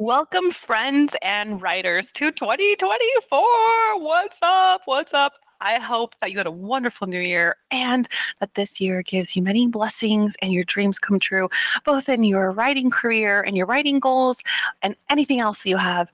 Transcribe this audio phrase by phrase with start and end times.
[0.00, 3.98] Welcome, friends and writers, to 2024.
[3.98, 4.82] What's up?
[4.84, 5.32] What's up?
[5.60, 8.08] I hope that you had a wonderful new year and
[8.38, 11.48] that this year gives you many blessings and your dreams come true,
[11.84, 14.40] both in your writing career and your writing goals
[14.82, 16.08] and anything else that you have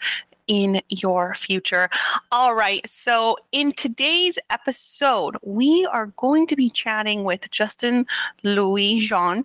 [0.47, 1.89] in your future.
[2.33, 2.87] All right.
[2.89, 8.07] So, in today's episode, we are going to be chatting with Justin
[8.43, 9.45] Louis Jean,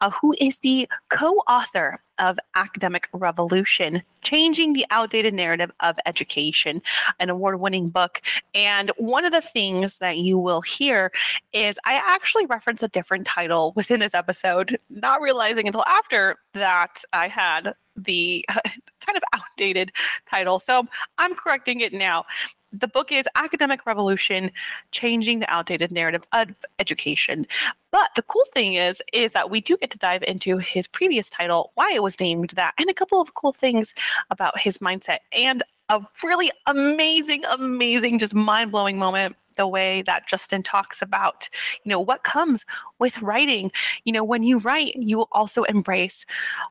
[0.00, 6.82] uh, who is the co author of Academic Revolution Changing the Outdated Narrative of Education,
[7.20, 8.22] an award winning book.
[8.54, 11.12] And one of the things that you will hear
[11.52, 17.04] is I actually reference a different title within this episode, not realizing until after that
[17.12, 18.44] I had the
[19.00, 19.92] kind of outdated
[20.30, 20.58] title.
[20.58, 20.86] So
[21.18, 22.24] I'm correcting it now
[22.72, 24.50] the book is Academic Revolution
[24.90, 27.46] Changing the Outdated Narrative of Education.
[27.90, 31.30] But the cool thing is, is that we do get to dive into his previous
[31.30, 33.94] title, why it was named that, and a couple of cool things
[34.30, 40.26] about his mindset and a really amazing, amazing, just mind blowing moment the way that
[40.26, 41.48] Justin talks about,
[41.84, 42.64] you know, what comes
[42.98, 43.72] with writing.
[44.04, 46.24] You know, when you write, you also embrace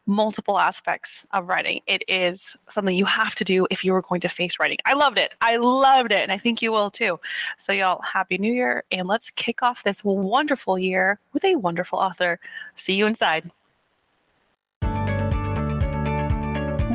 [0.05, 1.81] multiple aspects of writing.
[1.87, 4.77] It is something you have to do if you are going to face writing.
[4.85, 5.35] I loved it.
[5.41, 6.23] I loved it.
[6.23, 7.19] And I think you will too.
[7.57, 8.83] So, y'all, Happy New Year.
[8.91, 12.39] And let's kick off this wonderful year with a wonderful author.
[12.75, 13.51] See you inside.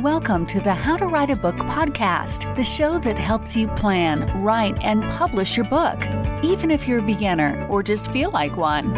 [0.01, 4.25] Welcome to the How to Write a Book podcast, the show that helps you plan,
[4.41, 6.07] write, and publish your book,
[6.43, 8.91] even if you're a beginner or just feel like one.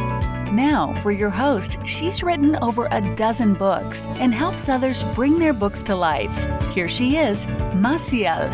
[0.56, 5.52] Now, for your host, she's written over a dozen books and helps others bring their
[5.52, 6.34] books to life.
[6.74, 8.50] Here she is, Maciel.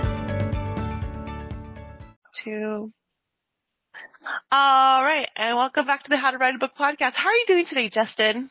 [2.34, 2.92] Two.
[4.52, 7.14] All right, and welcome back to the How to Write a Book podcast.
[7.14, 8.50] How are you doing today, Justin?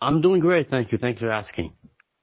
[0.00, 0.98] I'm doing great, thank you.
[0.98, 1.72] Thanks for asking.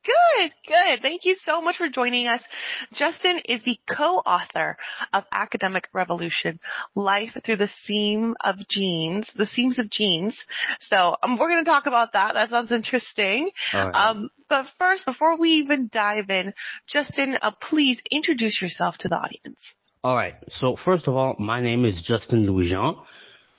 [0.06, 1.02] Good, good.
[1.02, 2.44] Thank you so much for joining us.
[2.92, 4.76] Justin is the co-author
[5.14, 6.60] of Academic Revolution,
[6.94, 10.44] Life Through the Seam of Jeans, the Seams of Jeans.
[10.82, 12.34] So um, we're going to talk about that.
[12.34, 13.52] That sounds interesting.
[13.74, 13.92] Right.
[13.92, 16.54] Um, but first, before we even dive in,
[16.88, 19.60] Justin, uh, please introduce yourself to the audience.
[20.04, 20.36] All right.
[20.50, 22.98] So first of all, my name is Justin Louis Jean.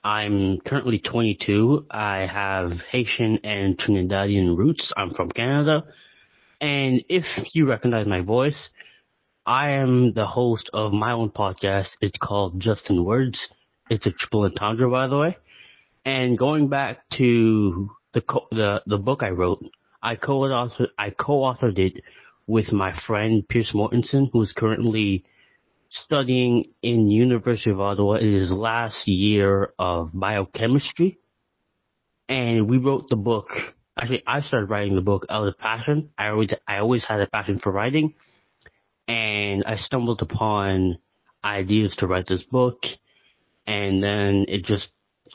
[0.04, 1.86] I'm currently 22.
[1.90, 4.92] I have Haitian and Trinidadian roots.
[4.94, 5.84] I'm from Canada.
[6.60, 8.68] And if you recognize my voice,
[9.46, 11.96] I am the host of my own podcast.
[12.02, 13.48] It's called Just in Words.
[13.88, 15.38] It's a triple entendre, by the way.
[16.04, 19.64] And going back to the co- the the book I wrote,
[20.02, 22.02] I co-authored I co-authored it
[22.46, 25.24] with my friend Pierce Mortensen, who's currently
[25.94, 31.18] studying in University of Ottawa in his last year of biochemistry.
[32.28, 33.46] And we wrote the book.
[33.98, 36.10] Actually, I started writing the book out of passion.
[36.18, 38.14] I always, I always had a passion for writing.
[39.06, 40.98] And I stumbled upon
[41.44, 42.82] ideas to write this book.
[43.66, 44.90] And then it just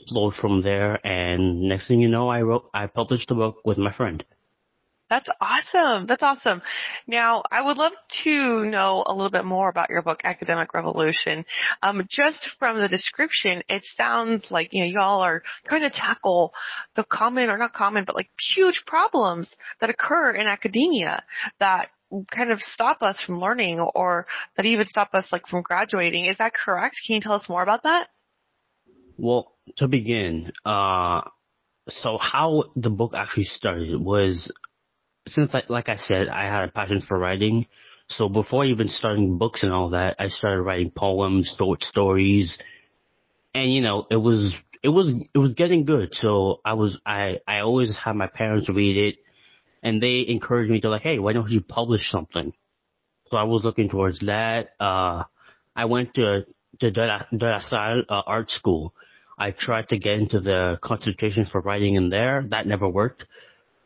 [0.09, 1.05] flowed from there.
[1.05, 4.25] And next thing you know, I wrote, I published the book with my friend.
[5.09, 6.05] That's awesome.
[6.05, 6.61] That's awesome.
[7.07, 7.93] Now, I would love
[8.23, 11.45] to know a little bit more about your book, Academic Revolution.
[11.81, 16.53] Um, just from the description, it sounds like, you know, y'all are trying to tackle
[16.95, 21.23] the common or not common, but like huge problems that occur in academia
[21.59, 21.87] that
[22.33, 24.27] kind of stop us from learning or
[24.57, 26.25] that even stop us like from graduating.
[26.25, 26.97] Is that correct?
[27.05, 28.09] Can you tell us more about that?
[29.17, 31.21] Well, to begin, uh,
[31.89, 34.51] so how the book actually started was
[35.27, 37.67] since I, like I said, I had a passion for writing.
[38.07, 42.57] So before even starting books and all that, I started writing poems, short stories,
[43.53, 46.13] and you know, it was it was it was getting good.
[46.13, 49.15] So I was I I always had my parents read it,
[49.83, 52.53] and they encouraged me to like, hey, why don't you publish something?
[53.29, 54.69] So I was looking towards that.
[54.79, 55.23] Uh,
[55.75, 56.45] I went to
[56.79, 58.93] to Salle uh, art school.
[59.37, 62.45] I tried to get into the concentration for writing in there.
[62.49, 63.25] That never worked.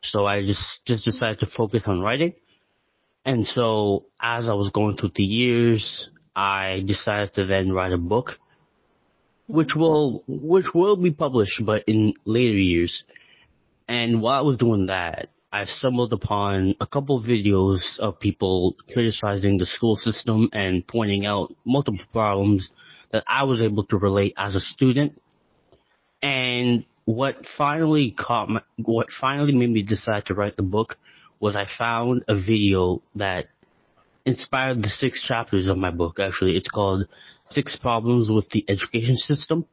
[0.03, 2.33] So I just, just decided to focus on writing.
[3.25, 7.97] And so as I was going through the years, I decided to then write a
[7.97, 8.39] book,
[9.47, 13.03] which will, which will be published, but in later years.
[13.87, 18.75] And while I was doing that, I stumbled upon a couple of videos of people
[18.91, 22.71] criticizing the school system and pointing out multiple problems
[23.11, 25.21] that I was able to relate as a student.
[26.23, 30.97] And what finally caught my, what finally made me decide to write the book
[31.39, 33.47] was I found a video that
[34.25, 36.19] inspired the six chapters of my book.
[36.19, 37.05] Actually, it's called
[37.45, 39.65] Six Problems with the Education System.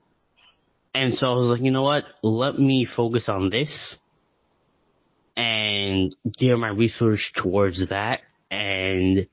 [0.93, 2.05] And so I was like, you know what?
[2.23, 3.97] Let me focus on this.
[5.37, 8.21] And gear my research towards that.
[8.51, 9.29] And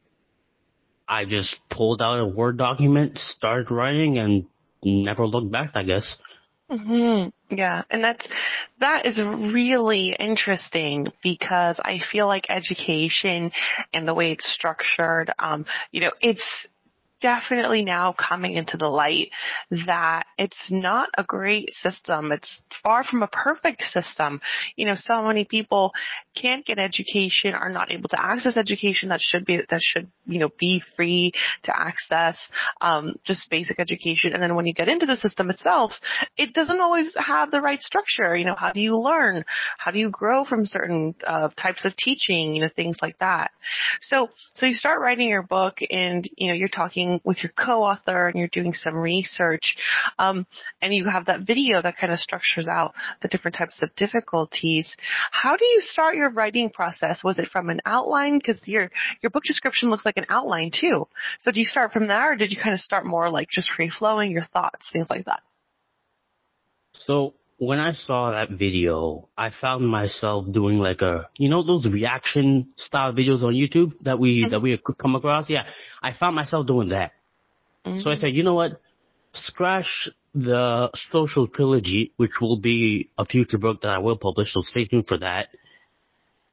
[1.08, 4.46] I just pulled out a Word document, started writing, and
[4.84, 6.18] never looked back, I guess.
[6.69, 7.56] Mm-hmm.
[7.56, 8.28] Yeah, and that's
[8.81, 13.52] that is really interesting because I feel like education
[13.94, 16.68] and the way it's structured, um, you know, it's
[17.22, 19.30] definitely now coming into the light
[19.86, 22.31] that it's not a great system.
[22.31, 24.42] It's far from a perfect system.
[24.75, 25.94] You know, so many people
[26.39, 30.39] can't get education, are not able to access education that should be, that should, you
[30.39, 31.31] know, be free
[31.63, 32.38] to access,
[32.81, 34.34] um, just basic education.
[34.34, 35.92] And then when you get into the system itself,
[36.38, 38.36] it doesn't always have the right structure.
[38.36, 39.44] You know, how do you learn?
[39.78, 42.54] How do you grow from certain uh, types of teaching?
[42.54, 43.51] You know, things like that.
[44.01, 48.28] So, so you start writing your book and, you know, you're talking with your co-author
[48.28, 49.75] and you're doing some research,
[50.19, 50.45] um,
[50.81, 54.95] and you have that video that kind of structures out the different types of difficulties.
[55.31, 57.24] How do you start your writing process?
[57.24, 58.38] Was it from an outline?
[58.38, 58.90] Because your
[59.22, 61.08] your book description looks like an outline too.
[61.40, 63.72] So do you start from there, or did you kind of start more like just
[63.72, 65.42] free flowing your thoughts, things like that?
[66.94, 71.86] So when I saw that video, I found myself doing like a, you know, those
[71.86, 74.52] reaction style videos on YouTube that we, mm-hmm.
[74.52, 75.50] that we come across.
[75.50, 75.64] Yeah.
[76.02, 77.14] I found myself doing that.
[77.86, 78.02] Mm-hmm.
[78.02, 78.80] So I said, you know what?
[79.34, 84.62] Scratch the social trilogy, which will be a future book that I will publish, so
[84.62, 85.48] stay tuned for that.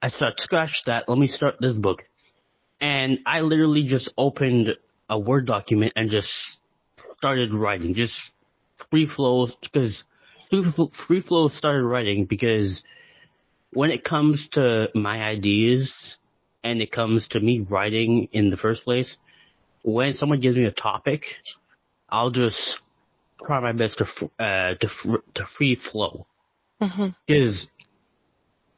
[0.05, 2.03] I said, scratch that, let me start this book.
[2.79, 4.77] And I literally just opened
[5.09, 6.29] a Word document and just
[7.17, 8.13] started writing, just
[8.91, 10.05] free flow, because
[11.07, 12.83] free flow started writing because
[13.73, 16.19] when it comes to my ideas
[16.63, 19.17] and it comes to me writing in the first place,
[19.85, 21.23] when someone gives me a topic,
[22.11, 22.79] I'll just
[23.47, 24.05] try my best to
[24.39, 26.27] uh, to to free flow.
[26.83, 27.07] Mm-hmm.
[27.27, 27.67] Because,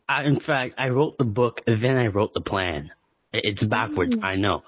[0.08, 2.90] I, in fact, I wrote the book, then I wrote the plan.
[3.32, 4.24] It's backwards, mm.
[4.24, 4.62] I know,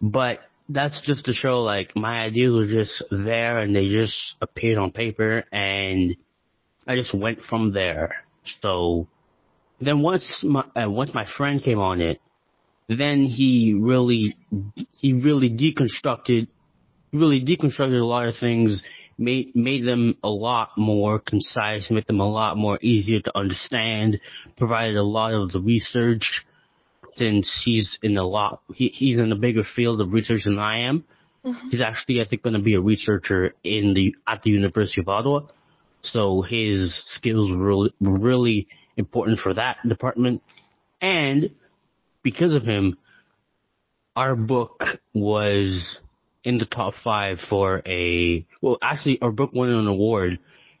[0.00, 4.78] but that's just to show like my ideas were just there and they just appeared
[4.78, 6.16] on paper, and
[6.86, 8.24] I just went from there.
[8.60, 9.08] So
[9.80, 12.20] then once my uh, once my friend came on it,
[12.88, 14.36] then he really
[14.96, 16.48] he really deconstructed
[17.12, 18.82] really deconstructed a lot of things
[19.18, 24.20] made made them a lot more concise made them a lot more easier to understand
[24.56, 26.44] provided a lot of the research
[27.16, 30.80] since he's in a lot he, he's in a bigger field of research than I
[30.80, 31.04] am.
[31.44, 31.68] Mm-hmm.
[31.70, 35.08] he's actually I think going to be a researcher in the at the University of
[35.08, 35.40] Ottawa.
[36.02, 40.42] So his skills were really, were really important for that department.
[41.00, 41.50] And
[42.22, 42.98] because of him,
[44.16, 44.82] our book
[45.14, 46.00] was
[46.48, 50.38] in the top five for a, well, actually, our book won an award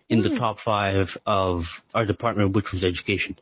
[0.08, 0.22] in mm.
[0.22, 0.36] the hmm.
[0.36, 3.38] top five of our department, which was education.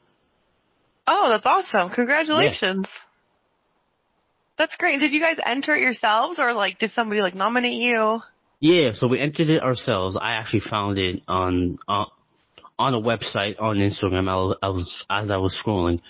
[1.07, 1.91] Oh, that's awesome.
[1.91, 2.89] Congratulations.
[2.93, 3.03] Yeah.
[4.59, 4.99] That's great.
[4.99, 8.19] Did you guys enter it yourselves or like did somebody like nominate you?
[8.59, 10.17] Yeah, so we entered it ourselves.
[10.21, 12.07] I actually found it on uh,
[12.77, 14.29] on a website on Instagram.
[14.29, 16.01] I was, I was as I was scrolling,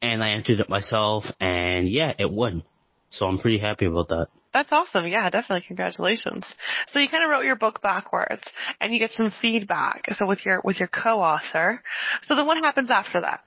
[0.00, 2.62] and I entered it myself, and yeah, it won.
[3.10, 4.28] So I'm pretty happy about that.
[4.52, 5.06] That's awesome.
[5.06, 5.64] Yeah, definitely.
[5.66, 6.44] Congratulations.
[6.88, 8.42] So you kind of wrote your book backwards,
[8.80, 10.06] and you get some feedback.
[10.14, 11.82] So with your with your co-author.
[12.22, 13.40] So then, what happens after that?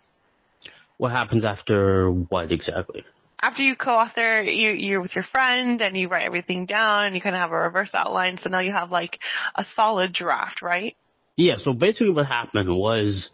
[0.98, 3.04] What happens after what exactly?
[3.42, 7.22] After you co-author, you you're with your friend, and you write everything down, and you
[7.22, 8.38] kind of have a reverse outline.
[8.38, 9.20] So now you have like
[9.56, 10.96] a solid draft, right?
[11.36, 11.56] Yeah.
[11.58, 13.32] So basically, what happened was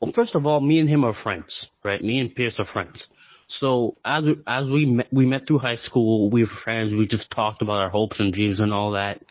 [0.00, 2.00] well, first of all, me and him are friends, right?
[2.00, 3.08] Me and Pierce are friends.
[3.48, 6.94] So as as we met, we met through high school, we were friends.
[6.94, 9.22] We just talked about our hopes and dreams and all that.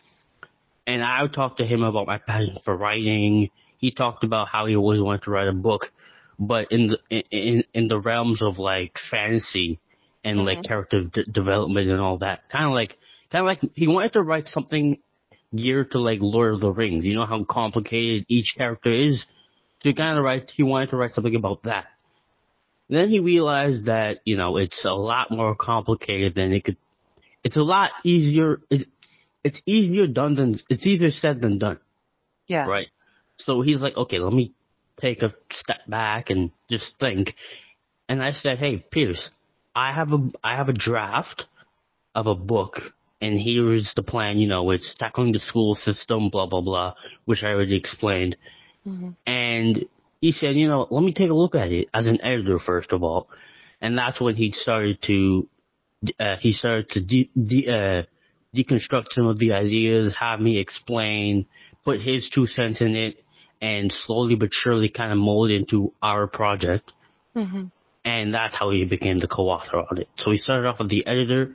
[0.86, 3.50] And I talked to him about my passion for writing.
[3.78, 5.92] He talked about how he always wanted to write a book,
[6.38, 9.78] but in the in in the realms of like fantasy
[10.24, 10.46] and mm-hmm.
[10.46, 12.48] like character d- development and all that.
[12.48, 12.96] Kind of like
[13.30, 14.98] kind of like he wanted to write something
[15.54, 17.06] geared to like Lord of the Rings.
[17.06, 19.24] You know how complicated each character is
[19.82, 21.86] to kind of write, he wanted to write something about that.
[22.88, 26.76] Then he realized that, you know, it's a lot more complicated than it could,
[27.44, 28.84] it's a lot easier, it's,
[29.44, 31.78] it's easier done than, it's easier said than done.
[32.46, 32.66] Yeah.
[32.66, 32.88] Right?
[33.36, 34.52] So he's like, okay, let me
[35.00, 37.34] take a step back and just think.
[38.08, 39.28] And I said, hey, Pierce,
[39.74, 41.44] I have a, I have a draft
[42.14, 42.80] of a book
[43.20, 47.42] and here's the plan, you know, it's tackling the school system, blah, blah, blah, which
[47.42, 48.36] I already explained.
[48.86, 49.10] Mm-hmm.
[49.26, 49.84] And
[50.20, 52.92] he said, you know, let me take a look at it as an editor first
[52.92, 53.28] of all.
[53.80, 55.48] And that's when he started to,
[56.18, 58.02] uh, he started to de- de- uh,
[58.56, 61.46] deconstruct some of the ideas, have me explain,
[61.84, 63.22] put his two cents in it,
[63.60, 66.92] and slowly but surely kind of mold into our project.
[67.36, 67.66] Mm-hmm.
[68.04, 70.08] and that's how he became the co-author on it.
[70.16, 71.54] So he started off as the editor,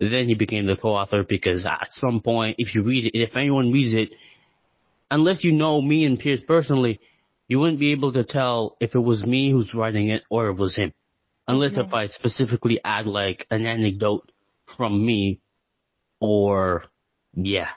[0.00, 3.70] then he became the co-author because at some point, if you read it, if anyone
[3.70, 4.08] reads it,
[5.10, 6.98] unless you know me and Pierce personally,
[7.50, 10.54] you wouldn't be able to tell if it was me who's writing it or it
[10.54, 10.94] was him.
[11.48, 14.30] Unless if I specifically add like an anecdote
[14.76, 15.40] from me
[16.20, 16.84] or
[17.34, 17.70] yeah.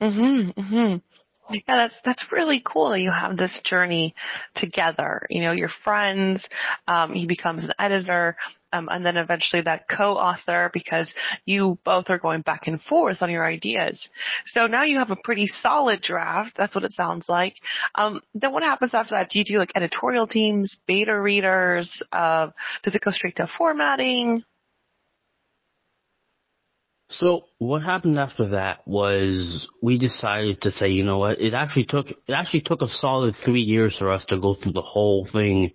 [0.00, 0.54] Mhm.
[0.54, 1.02] Mhm.
[1.50, 2.96] Yeah, that's that's really cool.
[2.96, 4.14] You have this journey
[4.54, 5.26] together.
[5.28, 6.46] You know, you're friends.
[6.88, 8.36] Um, he becomes an editor,
[8.72, 11.12] um, and then eventually that co-author because
[11.44, 14.08] you both are going back and forth on your ideas.
[14.46, 16.56] So now you have a pretty solid draft.
[16.56, 17.54] That's what it sounds like.
[17.94, 19.30] Um, then what happens after that?
[19.30, 22.02] Do you do like editorial teams, beta readers?
[22.12, 22.48] Uh,
[22.82, 24.44] does it go straight to formatting?
[27.10, 31.84] So what happened after that was we decided to say, you know what, it actually
[31.84, 35.28] took it actually took a solid three years for us to go through the whole
[35.30, 35.72] thing,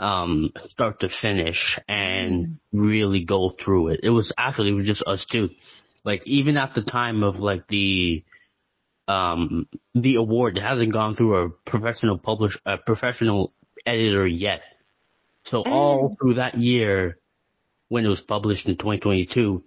[0.00, 4.00] um, start to finish and really go through it.
[4.02, 5.50] It was actually it was just us two.
[6.04, 8.24] Like even at the time of like the
[9.06, 13.52] um the award it hasn't gone through a professional publish a professional
[13.84, 14.62] editor yet.
[15.44, 17.18] So all through that year
[17.88, 19.62] when it was published in 2022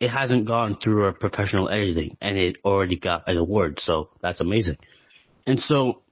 [0.00, 4.40] it hasn't gone through a professional editing and it already got an award, so that's
[4.40, 4.76] amazing.
[5.46, 6.02] And so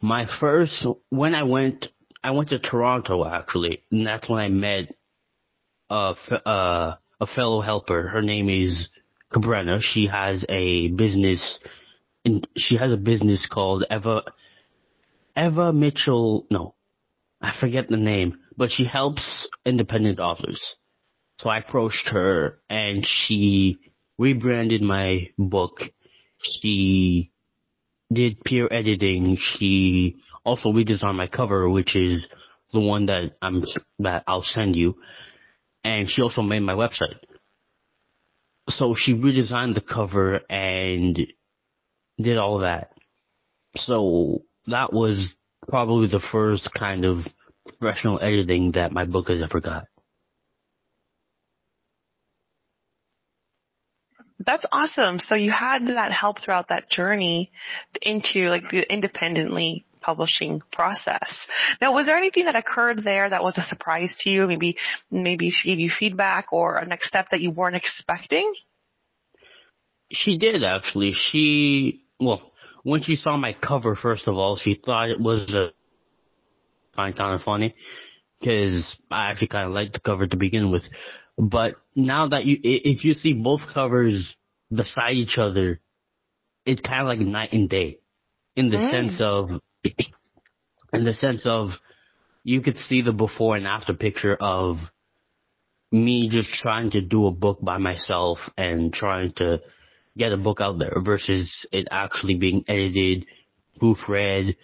[0.00, 1.88] my first when I went
[2.22, 4.94] I went to Toronto actually, and that's when I met
[5.90, 8.08] a uh, a fellow helper.
[8.08, 8.88] Her name is
[9.32, 9.80] Cabrena.
[9.80, 11.58] She has a business
[12.24, 14.22] and she has a business called Eva
[15.36, 16.74] Eva Mitchell no.
[17.40, 20.76] I forget the name, but she helps independent authors.
[21.38, 23.78] So I approached her and she
[24.18, 25.80] rebranded my book.
[26.38, 27.30] She
[28.12, 29.36] did peer editing.
[29.38, 32.26] She also redesigned my cover, which is
[32.72, 33.62] the one that I'm
[34.00, 34.96] that I'll send you.
[35.84, 37.18] And she also made my website.
[38.68, 41.16] So she redesigned the cover and
[42.18, 42.90] did all that.
[43.76, 45.34] So that was
[45.68, 47.26] probably the first kind of
[47.78, 49.86] professional editing that my book has ever got.
[54.46, 55.18] That's awesome.
[55.18, 57.50] So you had that help throughout that journey
[58.00, 61.46] into like the independently publishing process.
[61.80, 64.46] Now, was there anything that occurred there that was a surprise to you?
[64.46, 64.76] Maybe,
[65.10, 68.54] maybe she gave you feedback or a next step that you weren't expecting?
[70.12, 71.12] She did actually.
[71.12, 72.52] She, well,
[72.84, 75.70] when she saw my cover, first of all, she thought it was a,
[76.96, 77.74] kind of funny
[78.40, 80.84] because I actually kind of liked the cover to begin with.
[81.38, 84.36] But now that you, if you see both covers
[84.72, 85.80] beside each other,
[86.64, 87.98] it's kind of like night and day
[88.56, 88.90] in the Mm.
[88.90, 89.50] sense of,
[90.92, 91.70] in the sense of,
[92.42, 94.78] you could see the before and after picture of
[95.92, 99.60] me just trying to do a book by myself and trying to
[100.16, 103.26] get a book out there versus it actually being edited,
[103.80, 104.56] proofread,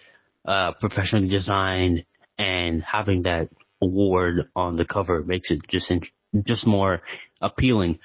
[0.45, 2.05] uh, professionally designed,
[2.37, 3.49] and having that
[3.81, 6.01] award on the cover makes it just in,
[6.45, 7.01] just more
[7.41, 7.99] appealing.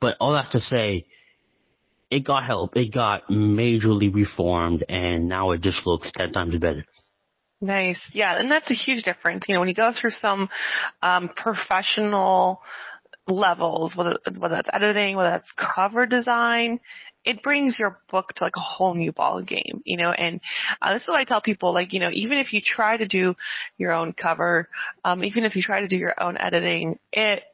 [0.00, 1.06] But all that to say,
[2.10, 2.76] it got help.
[2.76, 6.84] It got majorly reformed, and now it just looks ten times better.
[7.60, 8.10] Nice.
[8.12, 9.44] Yeah, and that's a huge difference.
[9.48, 10.48] You know, when you go through some
[11.00, 12.60] um, professional
[13.28, 16.80] levels, whether whether that's editing, whether that's cover design,
[17.24, 20.10] it brings your book to like a whole new ball game, you know.
[20.10, 20.40] And
[20.80, 23.06] uh, this is what I tell people, like you know, even if you try to
[23.06, 23.34] do
[23.78, 24.68] your own cover,
[25.04, 27.44] um, even if you try to do your own editing, it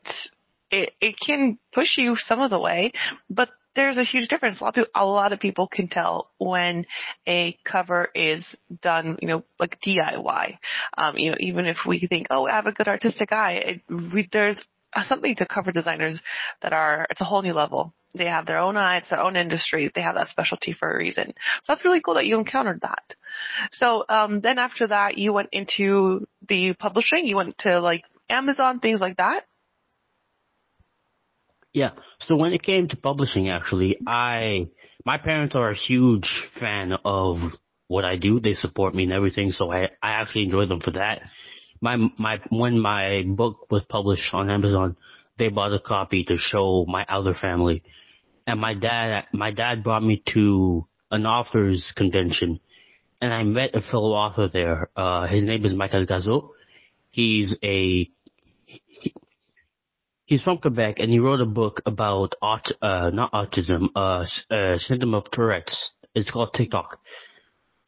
[0.71, 2.93] it it can push you some of the way,
[3.29, 4.61] but there's a huge difference.
[4.61, 6.85] A lot of people, a lot of people can tell when
[7.29, 10.59] a cover is done, you know, like DIY.
[10.97, 13.83] Um, you know, even if we think, oh, I have a good artistic eye, it,
[13.89, 14.61] we, there's
[15.07, 16.21] something to cover designers
[16.63, 17.95] that are it's a whole new level.
[18.15, 19.91] They have their own eye, it's their own industry.
[19.95, 21.27] They have that specialty for a reason.
[21.27, 23.15] So that's really cool that you encountered that.
[23.73, 27.27] So um, then after that, you went into the publishing.
[27.27, 29.45] You went to like Amazon, things like that.
[31.73, 31.91] Yeah.
[32.21, 34.69] So when it came to publishing, actually, I
[35.05, 37.39] my parents are a huge fan of
[37.89, 38.41] what I do.
[38.41, 41.23] They support me and everything, so I I actually enjoy them for that.
[41.81, 44.97] My my when my book was published on Amazon,
[45.37, 47.83] they bought a copy to show my other family,
[48.47, 52.61] and my dad my dad brought me to an authors convention,
[53.21, 54.91] and I met a fellow author there.
[54.97, 56.51] Uh, his name is Michael Gazo.
[57.11, 58.11] He's a
[60.27, 64.79] he's from Quebec and he wrote a book about aut uh not autism uh, uh
[64.79, 65.93] syndrome of Tourette's.
[66.15, 66.99] It's called TikTok.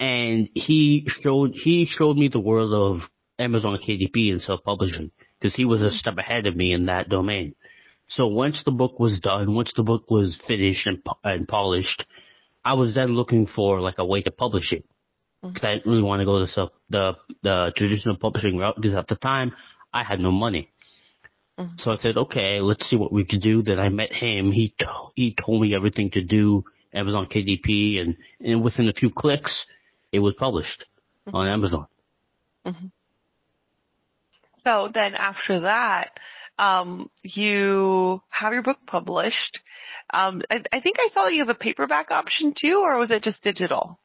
[0.00, 3.08] and he showed he showed me the world of
[3.40, 7.08] Amazon KDP and self publishing because he was a step ahead of me in that
[7.08, 7.54] domain.
[8.08, 12.04] So once the book was done, once the book was finished and, and polished,
[12.64, 14.84] I was then looking for like a way to publish it.
[15.40, 15.66] Because mm-hmm.
[15.66, 19.08] I didn't really want to go the self, the the traditional publishing route because at
[19.08, 19.52] the time
[19.92, 20.70] I had no money.
[21.58, 21.78] Mm-hmm.
[21.78, 23.62] So I said, okay, let's see what we could do.
[23.62, 24.52] Then I met him.
[24.52, 24.74] He
[25.14, 26.64] he told me everything to do.
[26.92, 29.64] Amazon KDP, and, and within a few clicks,
[30.12, 30.84] it was published
[31.26, 31.36] mm-hmm.
[31.36, 31.86] on Amazon.
[32.66, 32.86] Mm-hmm.
[34.64, 36.18] So then after that,
[36.58, 39.60] um, you have your book published.
[40.12, 43.10] Um, I, I, think I saw that you have a paperback option too, or was
[43.10, 43.98] it just digital?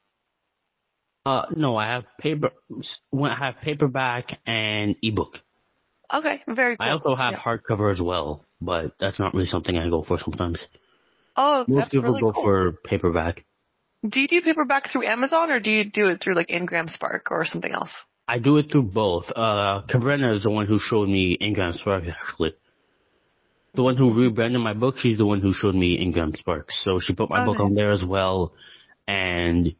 [1.26, 2.50] Uh, no, I have paper.
[3.12, 5.40] I have paperback and ebook.
[6.12, 6.86] Okay, very cool.
[6.86, 7.38] I also have yeah.
[7.40, 10.64] hardcover as well, but that's not really something I go for sometimes.
[11.36, 12.44] Oh, most people really go cool.
[12.44, 13.44] for paperback.
[14.08, 17.28] Do you do paperback through Amazon or do you do it through like Ingram Spark
[17.30, 17.90] or something else?
[18.28, 19.30] I do it through both.
[19.34, 22.54] Uh, Cabrera is the one who showed me Ingram Sparks, actually.
[23.74, 26.82] The one who rebranded my book, she's the one who showed me Ingram Sparks.
[26.82, 27.46] So she put my okay.
[27.46, 28.52] book on there as well,
[29.06, 29.74] and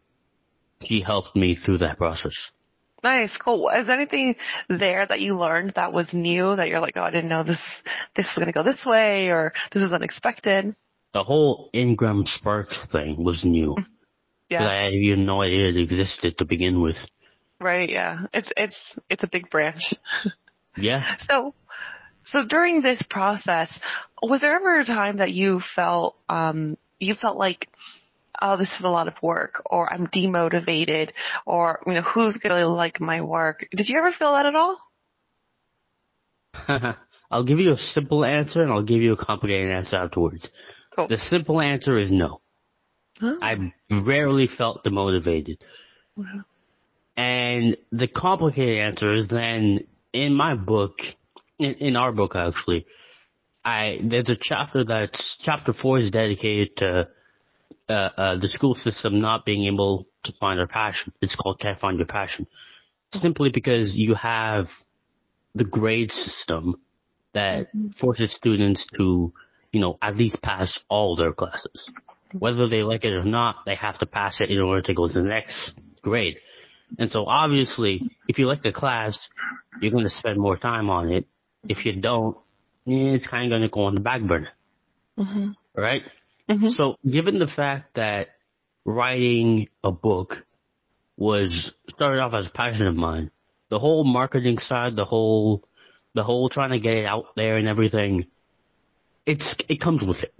[0.82, 2.34] she helped me through that process.
[3.02, 3.68] Nice, cool.
[3.70, 4.36] Is anything
[4.68, 7.60] there that you learned that was new that you're like, oh, I didn't know this,
[8.14, 10.74] this was going to go this way, or this is unexpected?
[11.12, 13.76] The whole Ingram Sparks thing was new.
[14.50, 14.66] Yeah.
[14.66, 16.96] I had even no idea it existed to begin with.
[17.60, 18.26] Right, yeah.
[18.32, 19.94] It's, it's, it's a big branch.
[20.76, 21.16] yeah.
[21.28, 21.54] So,
[22.24, 23.78] so during this process,
[24.22, 27.68] was there ever a time that you felt, um, you felt like
[28.42, 31.10] oh, this is a lot of work, or I'm demotivated,
[31.44, 33.66] or, you know, who's going to like my work?
[33.74, 34.78] Did you ever feel that at all?
[37.30, 40.48] I'll give you a simple answer and I'll give you a complicated answer afterwards.
[40.94, 41.08] Cool.
[41.08, 42.40] The simple answer is no.
[43.18, 43.36] Huh?
[43.42, 45.58] I rarely felt demotivated.
[46.16, 46.44] Wow.
[47.16, 50.98] And the complicated answer is then in my book,
[51.58, 52.86] in, in our book actually,
[53.64, 57.08] I there's a chapter that's chapter four is dedicated to
[57.88, 61.12] uh, uh, the school system not being able to find their passion.
[61.22, 62.46] It's called Can't Find Your Passion.
[63.12, 64.66] Simply because you have
[65.54, 66.76] the grade system
[67.32, 67.88] that mm-hmm.
[68.00, 69.32] forces students to,
[69.72, 71.88] you know, at least pass all their classes.
[72.32, 75.06] Whether they like it or not, they have to pass it in order to go
[75.06, 76.38] to the next grade.
[76.98, 79.28] And so obviously, if you like the class,
[79.80, 81.26] you're going to spend more time on it.
[81.68, 82.36] If you don't,
[82.86, 84.50] it's kind of going to go on the back burner.
[85.18, 85.50] Mm-hmm.
[85.74, 86.02] Right?
[86.48, 86.68] Mm-hmm.
[86.70, 88.28] So, given the fact that
[88.84, 90.36] writing a book
[91.16, 93.30] was started off as a passion of mine,
[93.68, 95.64] the whole marketing side, the whole,
[96.14, 98.26] the whole trying to get it out there and everything,
[99.26, 100.34] it's it comes with it,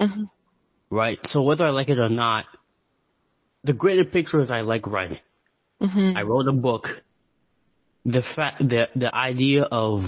[0.00, 0.24] mm-hmm.
[0.90, 1.18] right?
[1.26, 2.46] So whether I like it or not,
[3.62, 5.20] the greater picture is I like writing.
[5.82, 6.16] Mm-hmm.
[6.16, 6.86] I wrote a book.
[8.04, 10.02] The fact, the the idea of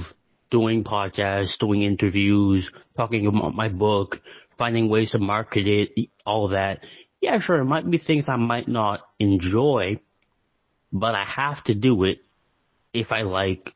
[0.50, 4.16] doing podcasts, doing interviews, talking about my book,
[4.56, 6.80] finding ways to market it, all that.
[7.20, 10.00] Yeah, sure, it might be things I might not enjoy,
[10.92, 12.18] but I have to do it
[12.92, 13.74] if I like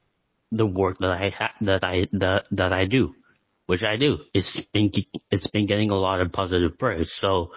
[0.52, 3.14] the work that I ha- that I that that I do,
[3.66, 4.18] which I do.
[4.34, 4.90] It's been
[5.30, 7.12] it's been getting a lot of positive praise.
[7.20, 7.52] So,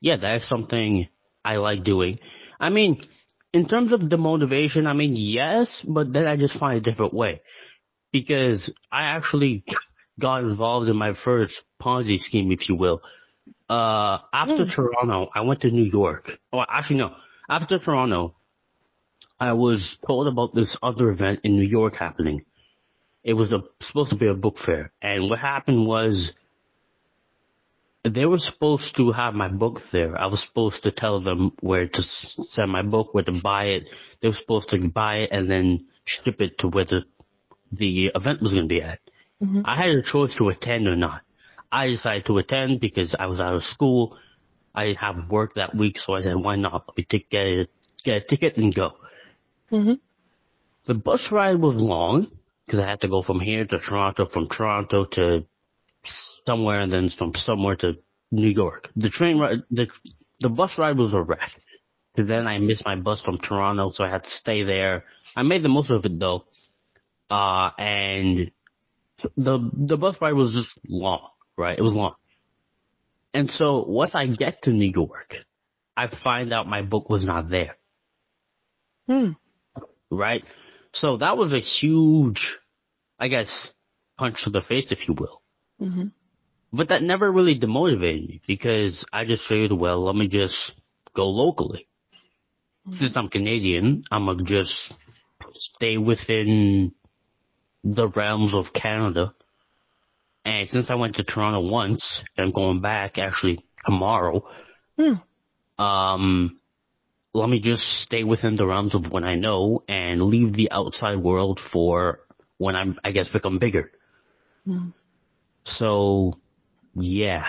[0.00, 1.08] yeah, that's something
[1.44, 2.18] I like doing.
[2.58, 3.06] I mean,
[3.54, 7.14] in terms of the motivation, I mean, yes, but then I just find a different
[7.14, 7.40] way
[8.12, 9.64] because I actually
[10.20, 13.00] got involved in my first Ponzi scheme, if you will.
[13.70, 14.74] Uh, after mm.
[14.74, 16.30] Toronto, I went to New York.
[16.52, 17.14] Oh, actually, no.
[17.48, 18.34] After Toronto,
[19.38, 22.44] I was told about this other event in New York happening.
[23.22, 24.92] It was a, supposed to be a book fair.
[25.00, 26.32] And what happened was,
[28.04, 30.18] they were supposed to have my book there.
[30.18, 33.84] I was supposed to tell them where to send my book, where to buy it.
[34.20, 37.04] They were supposed to buy it and then ship it to where the,
[37.72, 39.00] the event was going to be at.
[39.42, 39.62] Mm-hmm.
[39.64, 41.22] I had a choice to attend or not.
[41.72, 44.18] I decided to attend because I was out of school.
[44.74, 46.84] I didn't have work that week, so I said, why not?
[46.88, 47.68] Let me t- get, a,
[48.04, 48.92] get a ticket and go.
[49.72, 49.94] Mm-hmm.
[50.86, 52.30] The bus ride was long
[52.66, 55.46] because I had to go from here to Toronto, from Toronto to
[56.46, 57.94] somewhere, and then from somewhere to
[58.30, 58.88] New York.
[58.96, 59.88] The train ride, the,
[60.40, 61.50] the bus ride was a wreck.
[62.14, 65.04] Because then I missed my bus from Toronto, so I had to stay there.
[65.34, 66.44] I made the most of it though.
[67.28, 68.52] Uh, and
[69.36, 71.76] the the bus ride was just long, right?
[71.76, 72.14] It was long.
[73.32, 75.34] And so once I get to New York,
[75.96, 77.76] I find out my book was not there.
[79.08, 79.32] Hmm.
[80.10, 80.44] Right?
[80.92, 82.58] So that was a huge,
[83.18, 83.70] I guess,
[84.16, 85.42] punch to the face, if you will.
[85.80, 86.06] Mm-hmm.
[86.72, 90.74] But that never really demotivated me because I just figured, well, let me just
[91.14, 91.88] go locally.
[92.90, 94.92] since I'm Canadian, I'm gonna just
[95.54, 96.92] stay within
[97.82, 99.34] the realms of Canada.
[100.44, 104.46] And since I went to Toronto once, and I'm going back actually tomorrow,
[104.98, 105.14] Hmm.
[105.82, 106.60] um,
[107.32, 111.16] let me just stay within the realms of what I know and leave the outside
[111.16, 112.20] world for
[112.58, 113.90] when I'm, I guess, become bigger.
[114.66, 114.90] Hmm.
[115.64, 116.38] So,
[116.94, 117.46] yeah.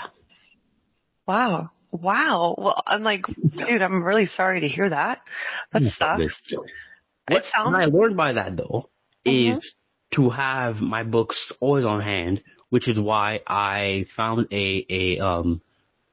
[1.27, 1.69] Wow.
[1.91, 2.55] Wow.
[2.57, 3.21] Well, I'm like,
[3.55, 5.21] dude, I'm really sorry to hear that.
[5.73, 6.51] That sucks.
[7.27, 8.89] What sounds- I learned by that though
[9.25, 9.57] Mhm.
[9.57, 9.75] is
[10.11, 15.61] to have my books always on hand, which is why I found a a um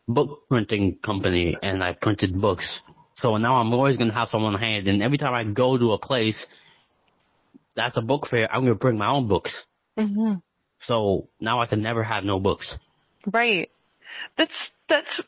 [0.08, 2.80] book printing company and I printed books.
[3.14, 5.92] So now I'm always gonna have some on hand, and every time I go to
[5.92, 6.46] a place
[7.74, 9.66] that's a book fair, I'm gonna bring my own books.
[9.98, 10.34] hmm
[10.86, 12.72] So now I can never have no books.
[13.30, 13.70] Right.
[14.36, 15.20] That's that's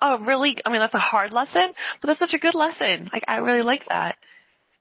[0.00, 0.56] a really.
[0.64, 3.10] I mean, that's a hard lesson, but that's such a good lesson.
[3.12, 4.16] Like, I really like that.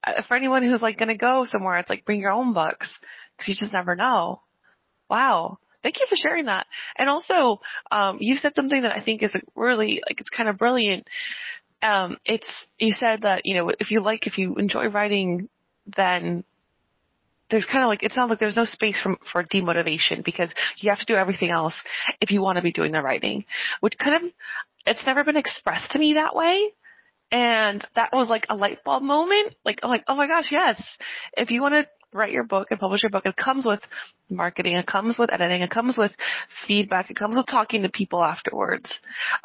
[0.04, 2.98] Uh, For anyone who's like going to go somewhere, it's like bring your own books
[3.38, 4.42] because you just never know.
[5.10, 5.58] Wow.
[5.84, 6.68] Thank you for sharing that.
[6.96, 7.60] And also,
[7.92, 11.08] um, you said something that I think is really like it's kind of brilliant.
[11.82, 15.50] Um, it's you said that you know if you like if you enjoy writing,
[15.98, 16.44] then
[17.52, 20.90] there's kind of like it sounds like there's no space for for demotivation because you
[20.90, 21.76] have to do everything else
[22.20, 23.46] if you want to be doing the writing,
[23.82, 24.32] which kind of
[24.86, 26.72] it's never been expressed to me that way.
[27.32, 29.56] And that was like a light bulb moment.
[29.64, 30.82] Like, I'm like, oh my gosh, yes.
[31.38, 33.80] If you want to write your book and publish your book, it comes with
[34.30, 36.12] marketing, it comes with editing, it comes with
[36.68, 38.94] feedback, it comes with talking to people afterwards.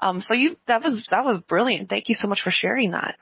[0.00, 1.88] Um, so you, that was, that was brilliant.
[1.88, 3.16] Thank you so much for sharing that.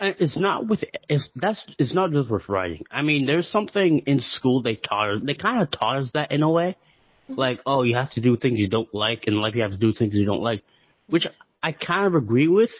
[0.00, 2.84] It's not with it's that's it's not just with writing.
[2.90, 5.20] I mean, there's something in school they taught us.
[5.22, 6.76] They kind of taught us that in a way,
[7.28, 9.54] like oh, you have to do things you don't like and life.
[9.54, 10.62] You have to do things you don't like,
[11.08, 11.26] which
[11.62, 12.70] I kind of agree with.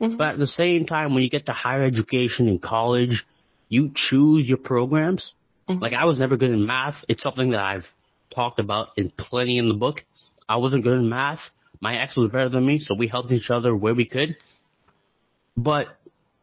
[0.00, 0.18] Mhm.
[0.18, 3.26] But at the same time, when you get to higher education in college,
[3.68, 5.32] you choose your programs.
[5.68, 5.80] Mhm.
[5.80, 7.04] Like I was never good in math.
[7.08, 7.86] It's something that I've
[8.30, 10.04] talked about in plenty in the book.
[10.48, 11.40] I wasn't good in math.
[11.80, 14.36] My ex was better than me, so we helped each other where we could.
[15.56, 15.88] But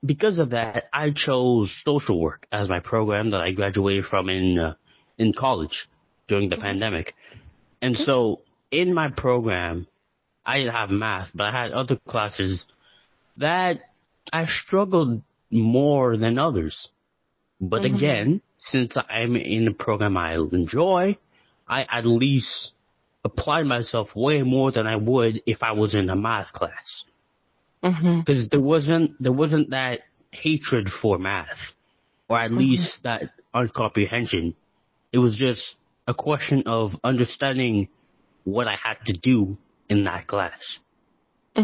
[0.04, 4.60] because of that, I chose social work as my program that I graduated from in
[4.60, 4.74] uh,
[5.18, 5.88] in college
[6.28, 7.14] during the pandemic.
[7.82, 9.88] And so in my program,
[10.46, 12.66] I didn't have math, but I had other classes
[13.38, 13.82] that
[14.34, 16.90] I struggled more than others.
[17.62, 17.96] But Mhm.
[17.96, 21.18] again, since I'm in a program I enjoy,
[21.68, 22.74] I at least
[23.24, 27.06] applied myself way more than I would if I was in a math class
[27.86, 28.22] Mm-hmm.
[28.22, 30.00] because there wasn't there wasn't that
[30.32, 31.48] hatred for math,
[32.28, 34.56] or at least that uncomprehension.
[35.14, 35.76] It was just
[36.08, 37.90] a question of understanding
[38.44, 40.80] what I had to do in that class.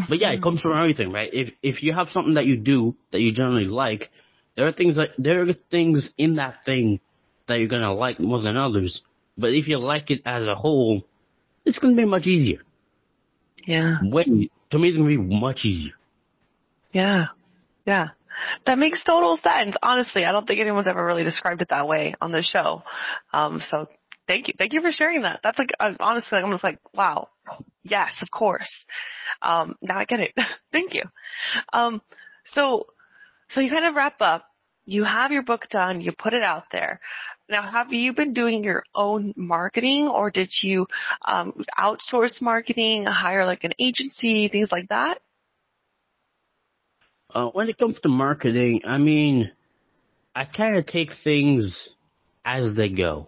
[0.07, 1.29] But yeah, it comes from everything, right?
[1.33, 4.09] If if you have something that you do that you generally like,
[4.55, 6.99] there are things that there are things in that thing
[7.47, 9.01] that you're gonna like more than others.
[9.37, 11.01] But if you like it as a whole,
[11.65, 12.59] it's gonna be much easier.
[13.65, 13.97] Yeah.
[14.03, 15.93] Way to me, it's gonna be much easier.
[16.91, 17.27] Yeah.
[17.85, 18.09] Yeah.
[18.65, 19.75] That makes total sense.
[19.83, 22.83] Honestly, I don't think anyone's ever really described it that way on the show.
[23.33, 23.87] Um, so
[24.27, 24.53] thank you.
[24.57, 25.41] Thank you for sharing that.
[25.43, 27.29] That's like, uh, honestly, I'm just like, wow.
[27.83, 28.85] Yes, of course.
[29.41, 30.33] Um, now I get it.
[30.71, 31.03] thank you.
[31.73, 32.01] Um,
[32.45, 32.87] so,
[33.49, 34.45] so you kind of wrap up.
[34.85, 36.01] You have your book done.
[36.01, 36.99] You put it out there.
[37.49, 40.87] Now, have you been doing your own marketing or did you,
[41.25, 45.19] um, outsource marketing, hire like an agency, things like that?
[47.33, 49.51] Uh, when it comes to marketing, I mean,
[50.35, 51.95] I kind of take things
[52.43, 53.27] as they go.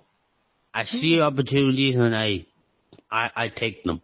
[0.74, 2.46] I see opportunities and I,
[3.12, 4.02] I, I take them.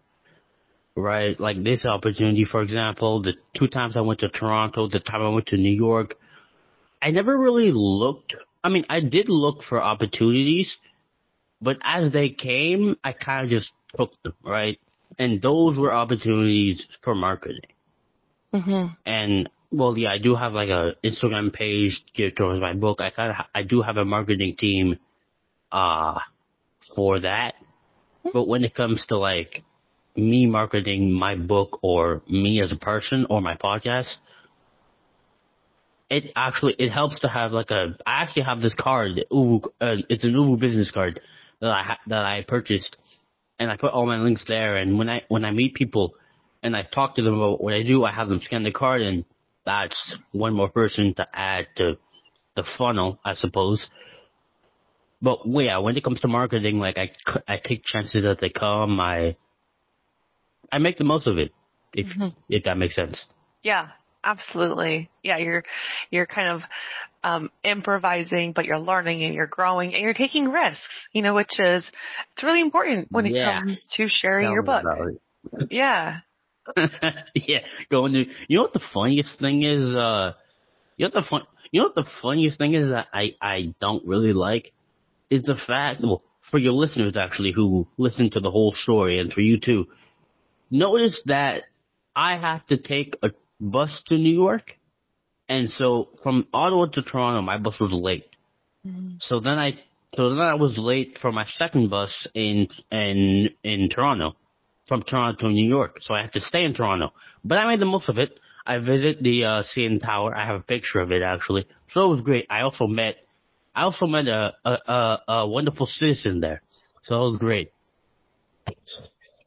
[0.95, 5.21] Right, like this opportunity, for example, the two times I went to Toronto, the time
[5.21, 6.15] I went to New York,
[7.01, 8.35] I never really looked.
[8.63, 10.77] I mean, I did look for opportunities,
[11.61, 14.33] but as they came, I kind of just took them.
[14.43, 14.77] Right,
[15.17, 17.71] and those were opportunities for marketing.
[18.53, 18.87] Mm-hmm.
[19.05, 23.01] And well, yeah, I do have like a Instagram page geared towards my book.
[23.01, 24.97] I kind of, I do have a marketing team,
[25.71, 26.19] uh,
[26.95, 27.55] for that.
[28.33, 29.63] But when it comes to like
[30.15, 34.15] me marketing my book or me as a person or my podcast,
[36.09, 39.97] it actually, it helps to have like a, I actually have this card, Uwu, uh,
[40.09, 41.21] it's an Uwu business card
[41.61, 42.97] that I, ha- that I purchased
[43.59, 44.77] and I put all my links there.
[44.77, 46.15] And when I, when I meet people
[46.63, 49.01] and I talk to them about what I do, I have them scan the card
[49.01, 49.25] and
[49.69, 51.97] that's one more person to add to
[52.55, 53.87] the funnel, I suppose.
[55.21, 57.11] But yeah, when it comes to marketing, like I,
[57.47, 58.99] I take chances that they come.
[58.99, 59.37] I,
[60.71, 61.51] I make the most of it,
[61.93, 62.33] if Mhm.
[62.49, 63.27] if that makes sense.
[63.61, 63.89] Yeah.
[64.23, 65.09] absolutely.
[65.23, 65.63] Yeah, you're
[66.09, 66.61] you're kind of
[67.23, 71.07] um, improvising, but you're learning and you're growing and you're taking risks.
[71.13, 71.89] You know, which is
[72.33, 73.61] it's really important when it Yeah.
[73.61, 74.85] comes to sharing Tell your book.
[75.69, 76.21] Yeah.
[77.35, 78.25] yeah, going to.
[78.47, 79.95] You know what the funniest thing is?
[79.95, 80.33] Uh,
[80.97, 81.41] you know what the fun.
[81.71, 84.73] You know what the funniest thing is that I I don't really like
[85.29, 86.01] is the fact.
[86.01, 89.87] Well, for your listeners actually who listen to the whole story, and for you too,
[90.71, 91.63] notice that
[92.15, 94.77] I have to take a bus to New York,
[95.47, 98.25] and so from Ottawa to Toronto, my bus was late.
[99.19, 99.79] So then I
[100.15, 104.35] so then I was late for my second bus in in in Toronto
[104.89, 107.13] from Toronto to New York, so I had to stay in Toronto.
[107.45, 108.37] But I made the most of it.
[108.65, 110.35] I visited the uh, CN Tower.
[110.35, 112.45] I have a picture of it actually, so it was great.
[112.49, 113.15] I also met,
[113.73, 116.61] I also met a a, a, a wonderful citizen there,
[117.03, 117.71] so it was great.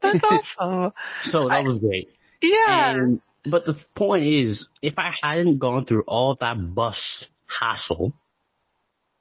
[0.01, 0.23] That's
[0.59, 0.93] awesome.
[1.31, 2.09] So that I- was great.
[2.41, 2.91] Yeah.
[2.91, 7.25] And, but the point is, if I hadn't gone through all that bus
[7.59, 8.13] hassle,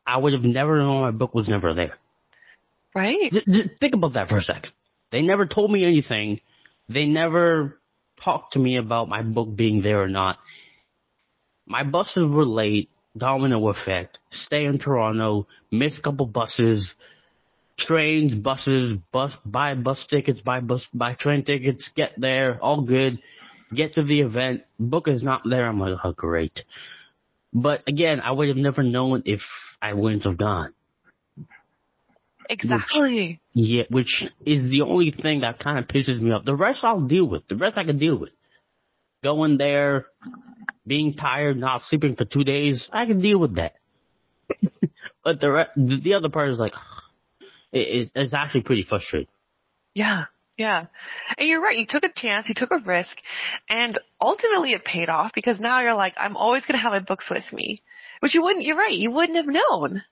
[0.07, 1.95] I would have never known my book was never there.
[2.95, 3.31] right?
[3.31, 4.73] Th- th- think about that for a second.
[5.13, 6.41] They never told me anything.
[6.89, 7.79] They never
[8.25, 10.39] talked to me about my book being there or not.
[11.67, 16.93] My buses were late, domino effect, stay in Toronto, miss couple buses,
[17.79, 23.19] trains, buses, bus, buy bus tickets, buy bus, buy train tickets, get there, all good,
[23.75, 26.65] get to the event, book is not there, I'm like, oh great.
[27.53, 29.41] But again, I would have never known if
[29.81, 30.73] I wouldn't have gone.
[32.49, 33.41] Exactly.
[33.55, 36.45] Yeah, which is the only thing that kind of pisses me off.
[36.45, 37.47] The rest I'll deal with.
[37.49, 38.31] The rest I can deal with.
[39.23, 40.07] Going there,
[40.87, 43.75] being tired, not sleeping for two days, I can deal with that.
[45.25, 46.73] but the re- the the other part is like,
[47.73, 49.29] it, it's, it's actually pretty frustrating.
[49.95, 50.25] Yeah.
[50.57, 50.87] Yeah.
[51.39, 51.79] And you're right.
[51.79, 52.49] You took a chance.
[52.49, 53.17] You took a risk
[53.69, 57.01] and ultimately it paid off because now you're like, I'm always going to have my
[57.01, 57.83] books with me,
[58.21, 58.93] which you wouldn't, you're right.
[58.93, 60.03] You wouldn't have known.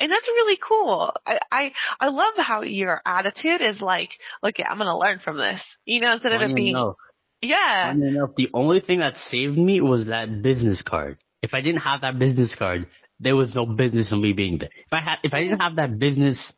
[0.00, 1.12] And that's really cool.
[1.26, 4.10] I, I, I love how your attitude is like,
[4.42, 6.94] look, I'm going to learn from this, you know, instead of it being, enough,
[7.42, 11.18] yeah, enough, the only thing that saved me was that business card.
[11.42, 12.86] If I didn't have that business card,
[13.20, 14.70] there was no business in me being there.
[14.86, 16.52] If I had, if I didn't have that business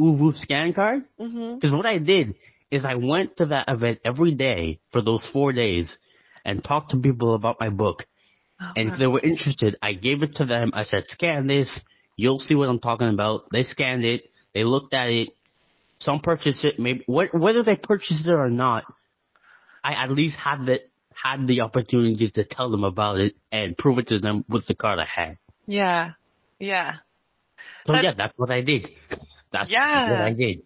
[0.00, 1.56] Uvu scan card, mm-hmm.
[1.56, 2.34] Because what I did
[2.70, 5.98] is I went to that event every day for those four days
[6.44, 8.06] and talked to people about my book.
[8.60, 10.70] Oh, and if they were interested, I gave it to them.
[10.72, 11.80] I said, scan this.
[12.16, 13.48] You'll see what I'm talking about.
[13.50, 14.30] They scanned it.
[14.54, 15.30] They looked at it.
[16.00, 16.78] Some purchased it.
[16.78, 18.84] Maybe whether they purchased it or not,
[19.84, 20.80] I at least had the
[21.14, 24.74] had the opportunity to tell them about it and prove it to them with the
[24.74, 25.38] card I had.
[25.66, 26.12] yeah,
[26.58, 26.96] yeah.
[27.86, 28.90] So That- yeah, that's what I did.
[29.52, 30.10] That's Yeah.
[30.10, 30.62] what I did.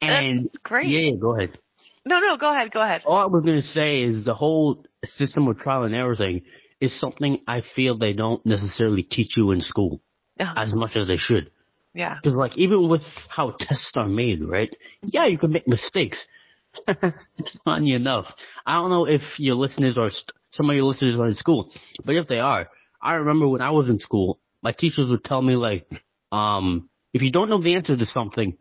[0.00, 0.88] And Great.
[0.88, 1.58] yeah, yeah, go ahead.
[2.06, 3.02] No, no, go ahead, go ahead.
[3.06, 6.42] all I was gonna say is the whole system of trial and error thing
[6.80, 10.00] is something I feel they don't necessarily teach you in school
[10.40, 10.54] Uh-huh.
[10.56, 11.50] as much as they should.
[11.94, 12.16] Yeah.
[12.22, 14.74] Because like even with how tests are made, right?
[15.02, 16.26] Yeah, you can make mistakes.
[16.88, 18.26] it's funny enough.
[18.66, 21.70] I don't know if your listeners are st- some of your listeners are in school,
[22.04, 22.68] but if they are,
[23.00, 25.86] I remember when I was in school, my teachers would tell me like,
[26.32, 28.56] um, if you don't know the answer to something,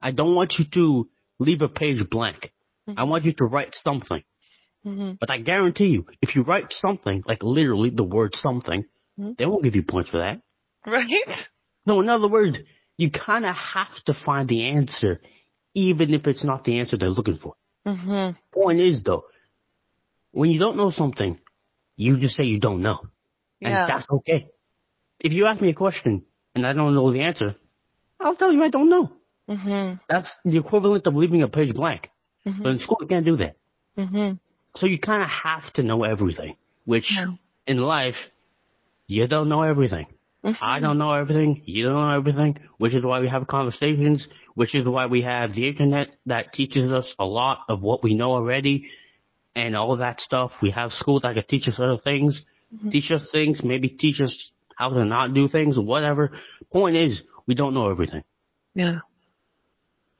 [0.00, 2.52] I don't want you to leave a page blank.
[2.96, 4.22] I want you to write something.
[4.82, 8.84] hmm But I guarantee you, if you write something, like literally the word something,
[9.18, 9.36] Mhm.
[9.36, 10.40] they won't give you points for that.
[10.92, 11.36] Right?
[11.86, 12.56] No, in other words,
[12.96, 15.20] you kind of have to find the answer,
[15.74, 17.54] even if it's not the answer they're looking for.
[17.86, 19.24] hmm Point is, though,
[20.32, 21.38] when you don't know something,
[21.96, 22.98] you just say you don't know.
[23.62, 23.86] And Yeah.
[23.86, 24.48] that's okay.
[25.20, 26.24] If you ask me a question
[26.54, 27.56] and I don't know the answer,
[28.20, 29.12] I'll tell you I don't know.
[29.48, 32.10] hmm That's the equivalent of leaving a page blank.
[32.46, 32.62] Mhm.
[32.62, 33.56] But in school, you can't do that.
[33.96, 34.32] hmm
[34.76, 37.34] So you kind of have to know everything, which Yeah.
[37.66, 38.16] in life,
[39.06, 40.06] you don't know everything.
[40.44, 40.62] Mm-hmm.
[40.62, 41.62] I don't know everything.
[41.64, 45.54] You don't know everything, which is why we have conversations, which is why we have
[45.54, 48.90] the internet that teaches us a lot of what we know already
[49.56, 50.52] and all that stuff.
[50.62, 52.90] We have schools that can teach us other things, mm-hmm.
[52.90, 56.30] teach us things, maybe teach us how to not do things, whatever.
[56.70, 58.22] Point is, we don't know everything.
[58.74, 59.00] Yeah.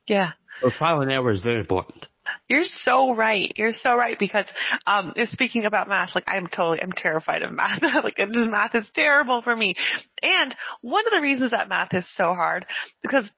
[0.09, 0.33] Yeah.
[0.62, 2.07] So trial and error is very important.
[2.48, 3.52] You're so right.
[3.56, 4.50] You're so right because
[4.87, 7.82] um speaking about math, like I'm totally I'm terrified of math.
[8.04, 9.74] like just math is terrible for me.
[10.22, 12.66] And one of the reasons that math is so hard
[13.02, 13.30] because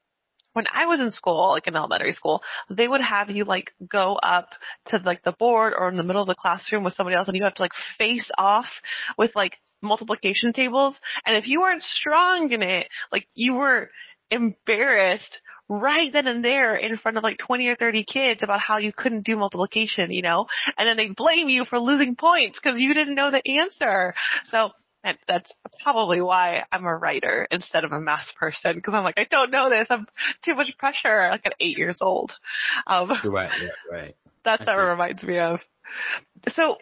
[0.52, 4.14] when I was in school, like in elementary school, they would have you like go
[4.14, 4.50] up
[4.88, 7.36] to like the board or in the middle of the classroom with somebody else and
[7.36, 8.66] you have to like face off
[9.16, 10.98] with like multiplication tables.
[11.24, 13.90] And if you weren't strong in it, like you were
[14.30, 15.40] embarrassed
[15.70, 18.92] right then and there in front of like 20 or 30 kids about how you
[18.92, 22.92] couldn't do multiplication, you know, and then they blame you for losing points because you
[22.92, 24.12] didn't know the answer.
[24.50, 24.70] So
[25.02, 25.50] and that's
[25.82, 29.50] probably why I'm a writer instead of a math person because I'm like, I don't
[29.50, 29.86] know this.
[29.88, 30.06] I'm
[30.44, 32.32] too much pressure like at eight years old.
[32.86, 34.16] Um, right, right, right.
[34.44, 35.60] That's what it reminds me of.
[36.48, 36.78] So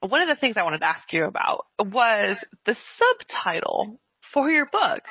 [0.00, 4.00] one of the things I wanted to ask you about was the subtitle
[4.32, 5.02] for your book.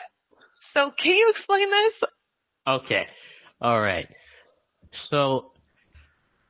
[0.74, 2.04] So can you explain this?
[2.69, 3.08] Okay.
[3.62, 4.08] All right.
[4.91, 5.51] So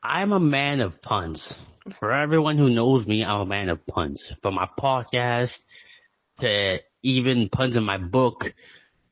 [0.04, 1.54] I'm a man of puns.
[2.00, 4.22] For everyone who knows me, I'm a man of puns.
[4.42, 5.58] From my podcast
[6.42, 8.44] to even puns in my book.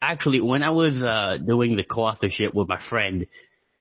[0.02, 3.26] Actually, when I was uh, doing the co-authorship with my friend,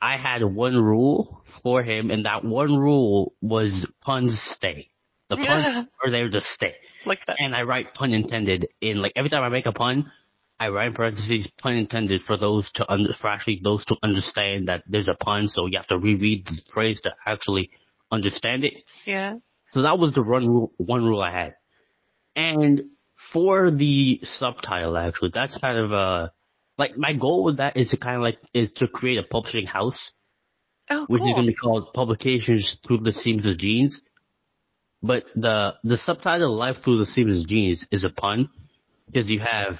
[0.00, 4.88] I had one rule for him, and that one rule was puns stay.
[5.30, 5.84] The puns yeah.
[6.04, 6.74] are there to stay.
[7.04, 7.36] Like that.
[7.40, 10.10] And I write pun intended in like every time I make a pun,
[10.58, 14.68] I write in parentheses pun intended for those to under, for actually those to understand
[14.68, 17.70] that there's a pun, so you have to reread the phrase to actually
[18.10, 18.74] understand it.
[19.04, 19.36] Yeah.
[19.72, 21.54] So that was the one rule, one rule I had.
[22.34, 22.82] And
[23.32, 26.32] for the subtitle, actually, that's kind of a,
[26.78, 29.66] like my goal with that is to kind of like, is to create a publishing
[29.66, 30.12] house.
[30.88, 31.30] Oh, which cool.
[31.30, 34.00] is going to be called Publications Through the Seams of Jeans.
[35.02, 38.48] But the, the subtitle Life Through the Seams of Jeans is a pun
[39.06, 39.78] because you have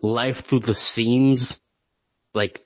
[0.00, 1.56] life through the seams,
[2.34, 2.64] like,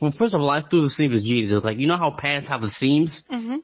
[0.00, 2.10] well, first of all, life through the seams of jeans is like, you know how
[2.16, 3.56] pants have the seams mm-hmm.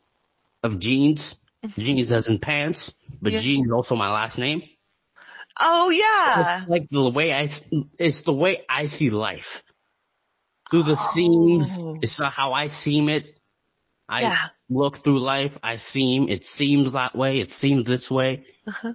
[0.63, 1.37] of jeans?
[1.65, 1.81] Mm-hmm.
[1.81, 3.41] Jeans as in pants, but yeah.
[3.41, 4.63] jeans is also my last name.
[5.59, 6.61] Oh yeah.
[6.61, 7.51] It's like the way I,
[7.99, 9.63] it's the way I see life.
[10.71, 11.11] Through the oh.
[11.15, 11.67] seams,
[12.03, 13.25] it's not how I seem it.
[14.09, 14.47] I yeah.
[14.71, 18.45] look through life, I seem, it seems that way, it seems this way.
[18.67, 18.93] Uh-huh.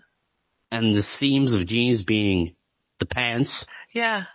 [0.72, 2.56] And the seams of jeans being
[3.00, 3.66] the pants.
[3.94, 4.26] Yeah.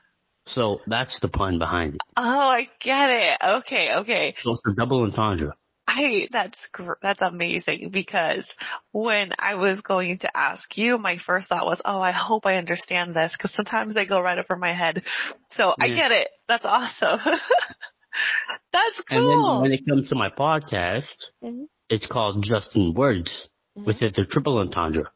[0.47, 2.01] So that's the pun behind it.
[2.17, 3.39] Oh, I get it.
[3.45, 4.35] Okay, okay.
[4.43, 5.55] So it's a double entendre.
[5.87, 8.49] I that's gr- that's amazing because
[8.93, 12.57] when I was going to ask you, my first thought was, "Oh, I hope I
[12.57, 15.03] understand this," because sometimes they go right over my head.
[15.51, 15.85] So yeah.
[15.85, 16.29] I get it.
[16.47, 17.21] That's awesome.
[18.73, 19.19] that's cool.
[19.19, 21.65] And then when it comes to my podcast, mm-hmm.
[21.89, 23.87] it's called Just in Words, mm-hmm.
[23.87, 25.11] which is a triple entendre.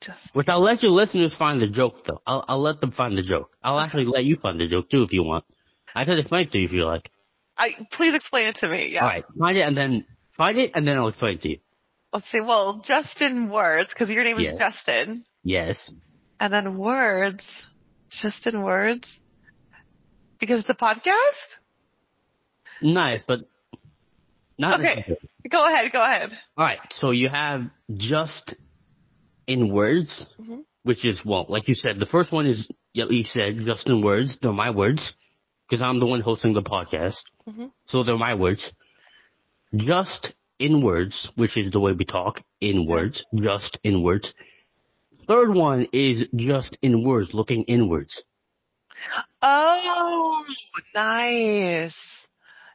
[0.00, 2.20] Just Which I'll let your listeners find the joke though.
[2.26, 3.50] I'll I'll let them find the joke.
[3.62, 5.44] I'll actually let you find the joke too if you want.
[5.94, 7.10] I can explain it to you if you like.
[7.56, 8.90] I please explain it to me.
[8.92, 9.02] Yeah.
[9.02, 10.04] All right, find it and then
[10.36, 11.58] find it and then I'll explain it to you.
[12.12, 12.40] Let's see.
[12.40, 14.56] Well, Justin words because your name is yes.
[14.58, 15.24] Justin.
[15.42, 15.90] Yes.
[16.38, 17.44] And then words,
[18.10, 19.18] Justin words,
[20.38, 21.58] because it's a podcast.
[22.80, 23.40] Nice, but
[24.56, 24.78] not.
[24.78, 25.16] Okay.
[25.50, 25.90] Go ahead.
[25.92, 26.30] Go ahead.
[26.56, 26.78] All right.
[26.90, 27.62] So you have
[27.96, 28.54] just
[29.48, 30.60] in words, mm-hmm.
[30.84, 34.38] which is, well, like you said, the first one is, you said, just in words.
[34.40, 35.14] They're my words,
[35.68, 37.16] because I'm the one hosting the podcast.
[37.48, 37.66] Mm-hmm.
[37.86, 38.70] So they're my words.
[39.74, 44.32] Just in words, which is the way we talk, in words, just in words.
[45.26, 48.22] Third one is just in words, looking inwards.
[49.42, 50.44] Oh,
[50.94, 51.98] nice.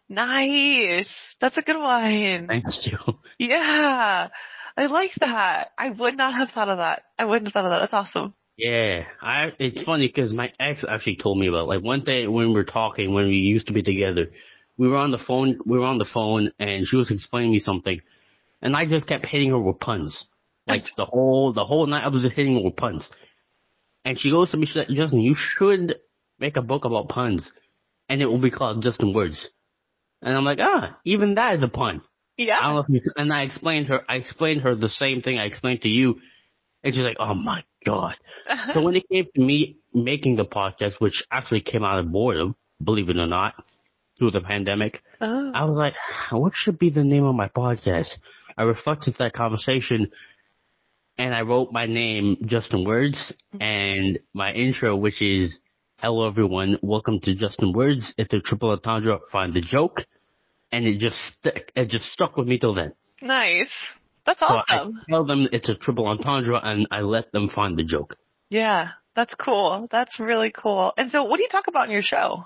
[0.07, 1.13] Nice.
[1.41, 2.47] That's a good one.
[2.47, 3.19] Thanks, Joe.
[3.39, 4.29] Yeah.
[4.77, 5.71] I like that.
[5.77, 7.03] I would not have thought of that.
[7.17, 7.79] I wouldn't have thought of that.
[7.79, 8.33] That's awesome.
[8.57, 9.51] Yeah, I.
[9.59, 12.63] It's funny because my ex actually told me about like one day when we were
[12.63, 14.27] talking when we used to be together,
[14.77, 15.59] we were on the phone.
[15.65, 18.01] We were on the phone and she was explaining me something,
[18.62, 20.25] and I just kept hitting her with puns.
[20.67, 23.09] Like the whole the whole night I was just hitting her with puns,
[24.05, 25.95] and she goes to me, she said, "Justin, you should
[26.39, 27.51] make a book about puns,
[28.07, 29.49] and it will be called Justin Words."
[30.21, 32.01] And I'm like, ah, even that is a pun.
[32.38, 32.60] Yeah.
[32.60, 35.38] I don't know if you, and I explained her, I explained her the same thing
[35.38, 36.19] I explained to you.
[36.84, 38.15] And she's like, oh my God.
[38.74, 42.56] so when it came to me making the podcast, which actually came out of boredom,
[42.84, 43.54] believe it or not,
[44.17, 45.52] through the pandemic, oh.
[45.54, 45.93] I was like,
[46.32, 48.10] what should be the name of my podcast?
[48.58, 50.12] I reflected that conversation
[51.17, 53.62] and I wrote my name Justin Words mm-hmm.
[53.62, 55.60] and my intro, which is
[55.98, 58.13] Hello everyone, welcome to Justin Words.
[58.17, 60.02] It's a triple entendre, find the joke
[60.73, 62.93] and it just stick, it just stuck with me till then.
[63.21, 63.71] Nice.
[64.25, 64.65] That's awesome.
[64.67, 68.17] So I tell them it's a triple entendre, and I let them find the joke.
[68.49, 69.88] Yeah, that's cool.
[69.91, 70.93] That's really cool.
[70.97, 72.45] And so, what do you talk about in your show?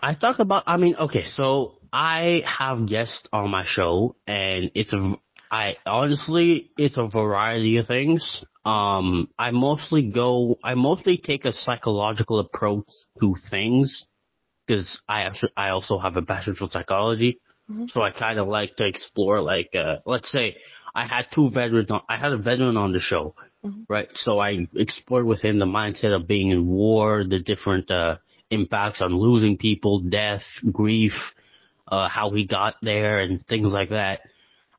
[0.00, 0.64] I talk about.
[0.66, 5.14] I mean, okay, so I have guests on my show, and it's a.
[5.50, 8.44] I honestly, it's a variety of things.
[8.64, 10.58] Um, I mostly go.
[10.62, 12.86] I mostly take a psychological approach
[13.20, 14.04] to things
[14.68, 17.40] because I actually, I also have a bachelor's in psychology,
[17.70, 17.86] mm-hmm.
[17.88, 20.56] so I kind of like to explore like uh, let's say
[20.94, 23.82] I had two veterans on, I had a veteran on the show, mm-hmm.
[23.88, 24.08] right?
[24.14, 28.16] So I explored with him the mindset of being in war, the different uh,
[28.50, 31.12] impacts on losing people, death, grief,
[31.86, 34.20] uh, how he got there and things like that.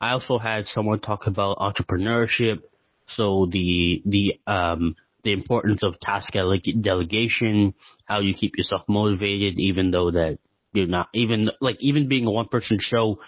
[0.01, 2.61] I also had someone talk about entrepreneurship.
[3.07, 7.73] So the, the, um, the importance of task delegation,
[8.05, 10.39] how you keep yourself motivated, even though that
[10.73, 13.19] you're not, even, like, even being a one person show,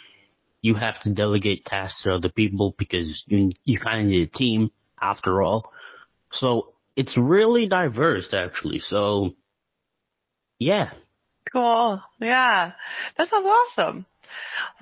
[0.62, 4.38] you have to delegate tasks to other people because you, you kind of need a
[4.38, 4.70] team
[5.02, 5.72] after all.
[6.32, 8.80] So it's really diverse actually.
[8.80, 9.32] So
[10.60, 10.92] yeah.
[11.52, 12.02] Cool.
[12.20, 12.74] Yeah.
[13.18, 14.06] That sounds awesome.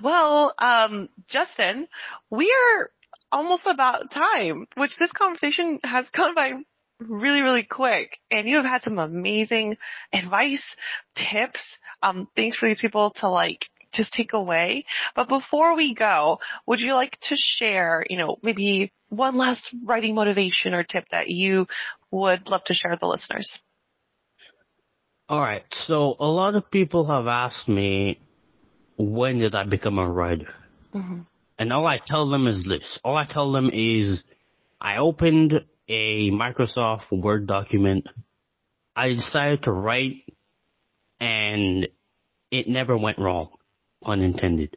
[0.02, 1.88] Well, um, Justin,
[2.28, 2.90] we are
[3.32, 6.52] almost about time, which this conversation has gone by
[7.00, 8.18] really, really quick.
[8.30, 9.76] And you have had some amazing
[10.12, 10.64] advice,
[11.14, 11.64] tips,
[12.02, 14.84] um, things for these people to like just take away.
[15.16, 20.14] But before we go, would you like to share, you know, maybe one last writing
[20.14, 21.66] motivation or tip that you
[22.10, 23.58] would love to share with the listeners?
[25.28, 25.64] All right.
[25.86, 28.20] So a lot of people have asked me,
[28.96, 30.52] when did I become a writer?
[30.94, 31.20] Mm-hmm.
[31.58, 32.98] And all I tell them is this.
[33.04, 34.24] All I tell them is
[34.80, 35.52] I opened
[35.90, 38.06] a Microsoft Word document.
[38.94, 40.22] I decided to write
[41.18, 41.88] and
[42.50, 43.50] it never went wrong.
[44.00, 44.76] Pun intended.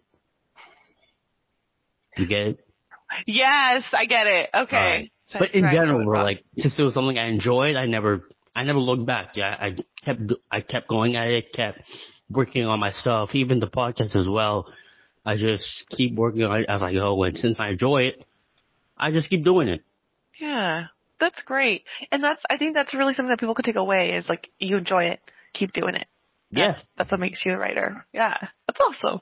[2.17, 2.59] You get it?
[3.27, 4.49] Yes, I get it.
[4.53, 4.75] Okay.
[4.75, 5.11] Right.
[5.25, 8.23] So but in general, we're like since it was something I enjoyed, I never,
[8.55, 9.33] I never looked back.
[9.35, 11.81] Yeah, I kept, I kept going at it, kept
[12.29, 14.67] working on my stuff, even the podcast as well.
[15.25, 18.25] I just keep working on it as I go, and since I enjoy it,
[18.97, 19.81] I just keep doing it.
[20.39, 20.87] Yeah,
[21.23, 24.27] that's great, and that's I think that's really something that people could take away is
[24.29, 25.19] like you enjoy it,
[25.53, 26.07] keep doing it.
[26.51, 26.83] Yes, yeah.
[26.97, 28.05] that's what makes you a writer.
[28.13, 29.21] Yeah, that's awesome.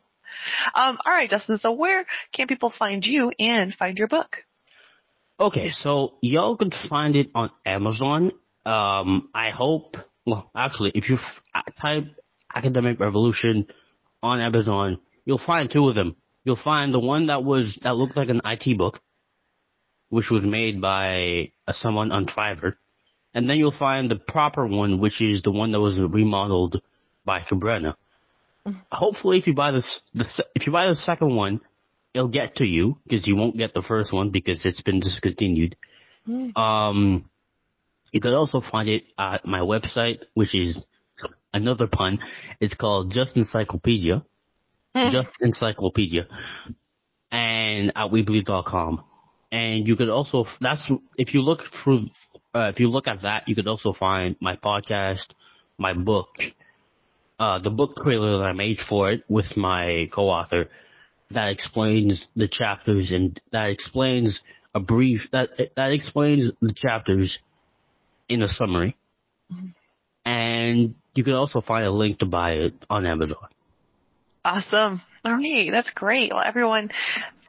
[0.73, 1.57] Um, all right, Justin.
[1.57, 4.37] So where can people find you and find your book?
[5.39, 8.31] Okay, so y'all can find it on Amazon.
[8.65, 9.97] Um, I hope.
[10.25, 11.17] Well, actually, if you
[11.81, 12.05] type
[12.53, 13.67] "Academic Revolution"
[14.21, 16.15] on Amazon, you'll find two of them.
[16.43, 18.99] You'll find the one that was that looked like an IT book,
[20.11, 22.75] which was made by uh, someone on Fiverr,
[23.33, 26.81] and then you'll find the proper one, which is the one that was remodeled
[27.25, 27.97] by Cabrera
[28.91, 31.61] hopefully, if you buy this, the, if you buy the second one,
[32.13, 35.75] it'll get to you because you won't get the first one because it's been discontinued.
[36.27, 36.55] Mm.
[36.57, 37.29] Um,
[38.11, 40.83] you can also find it at my website, which is
[41.53, 42.19] another pun.
[42.59, 44.23] It's called Just Encyclopedia.
[44.95, 45.11] Mm.
[45.11, 46.27] Just Encyclopedia.
[47.31, 49.03] And at Weebly.com.
[49.51, 50.81] And you could also, that's,
[51.17, 52.03] if you look through,
[52.55, 55.25] uh, if you look at that, you could also find my podcast,
[55.77, 56.29] my book,
[57.39, 60.69] uh, the book trailer that I made for it with my co-author
[61.31, 64.41] that explains the chapters and that explains
[64.73, 67.39] a brief that that explains the chapters
[68.29, 68.95] in a summary.
[70.25, 73.47] And you can also find a link to buy it on Amazon.
[74.45, 75.01] Awesome.
[75.23, 76.31] All right, that's great.
[76.31, 76.89] Well, everyone,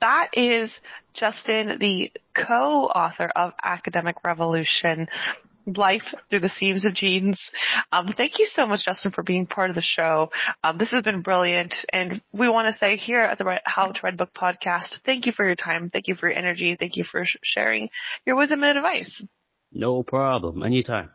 [0.02, 0.74] that is
[1.14, 5.08] Justin, the co-author of Academic Revolution
[5.64, 7.40] life through the seams of jeans.
[7.92, 10.30] Um, thank you so much, Justin, for being part of the show.
[10.64, 14.06] Um, this has been brilliant, and we want to say here at the How to
[14.08, 17.04] a Book podcast, thank you for your time, thank you for your energy, thank you
[17.04, 17.88] for sharing
[18.26, 19.22] your wisdom and advice.
[19.72, 21.10] No problem, anytime.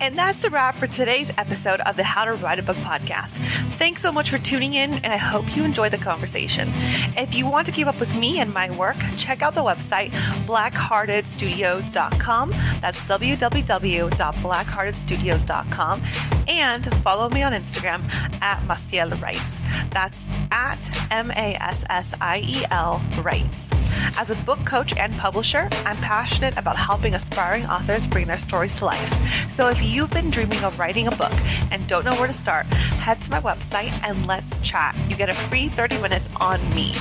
[0.00, 3.38] And that's a wrap for today's episode of the How to Write a Book podcast.
[3.72, 6.70] Thanks so much for tuning in, and I hope you enjoy the conversation.
[7.16, 10.12] If you want to keep up with me and my work, check out the website
[10.46, 12.50] blackheartedstudios.com.
[12.80, 16.02] That's www.blackheartedstudios.com.
[16.48, 18.02] And follow me on Instagram
[18.40, 19.60] at Massiel Writes.
[19.90, 23.68] That's at M A S S I E L Writes.
[24.16, 28.72] As a book coach and publisher, I'm passionate about helping aspiring authors bring their stories
[28.74, 29.50] to life.
[29.50, 31.32] So if you've been dreaming of writing a book
[31.70, 34.94] and don't know where to start, head to my website and let's chat.
[35.08, 36.92] You get a free 30 minutes on me.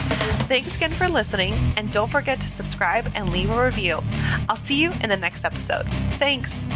[0.47, 4.01] Thanks again for listening, and don't forget to subscribe and leave a review.
[4.47, 5.87] I'll see you in the next episode.
[6.17, 6.67] Thanks.